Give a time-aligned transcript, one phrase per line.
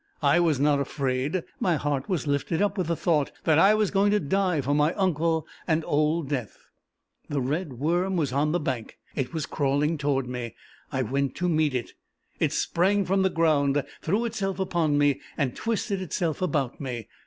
[0.23, 1.43] I was not afraid.
[1.59, 4.73] My heart was lifted up with the thought that I was going to die for
[4.73, 6.57] my uncle and old Death.
[7.29, 8.97] The red worm was on the bank.
[9.15, 10.55] It was crawling toward me.
[10.91, 11.91] I went to meet it.
[12.39, 17.07] It sprang from the ground, threw itself upon me, and twisted itself about me.